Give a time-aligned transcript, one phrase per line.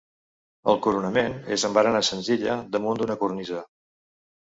[0.73, 3.65] El coronament és amb barana senzilla, damunt d'una cornisa.